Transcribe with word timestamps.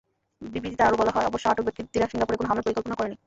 বিবৃতিতে 0.53 0.83
আরও 0.87 0.99
বলা 1.01 1.13
হয়, 1.15 1.27
অবশ্য 1.29 1.45
আটক 1.51 1.65
ব্যক্তিরা 1.67 2.09
সিঙ্গাপুরে 2.11 2.37
কোনো 2.39 2.49
হামলার 2.49 2.65
পরিকল্পনা 2.65 2.97
করেননি। 2.97 3.17